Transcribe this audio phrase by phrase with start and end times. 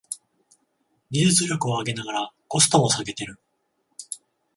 [1.11, 3.39] 技術力を上げながらコストも下げてる